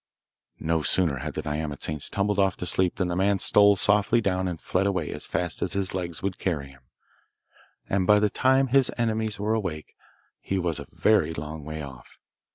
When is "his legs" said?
5.73-6.23